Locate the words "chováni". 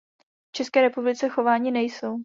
1.29-1.71